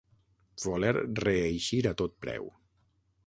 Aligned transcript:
Voler 0.63 0.93
reeixir 1.21 1.83
a 1.91 1.93
tot 2.03 2.17
preu. 2.27 2.53